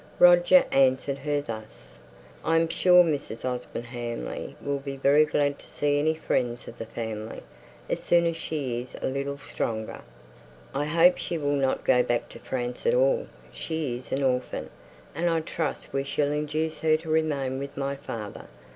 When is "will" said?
4.59-4.79, 11.37-11.51